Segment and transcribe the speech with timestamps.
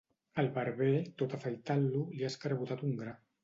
[0.43, 3.19] El barber, tot afaitant-lo, li ha escarbotat un gra.